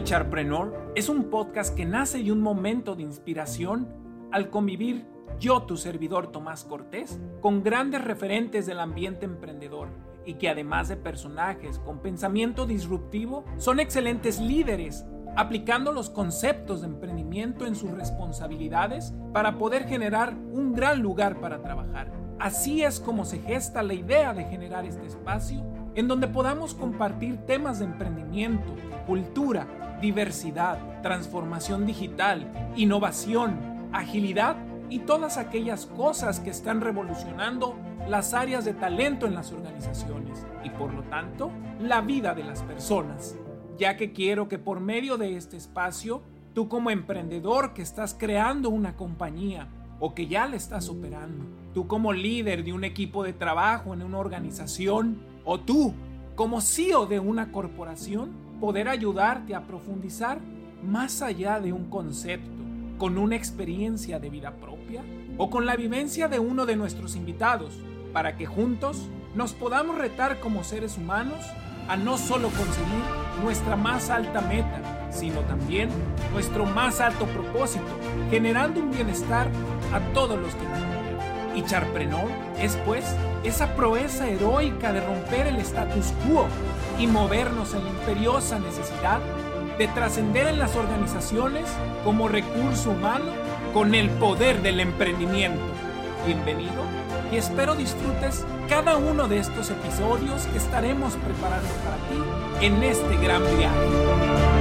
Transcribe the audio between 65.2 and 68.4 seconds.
o con la vivencia de uno de nuestros invitados, para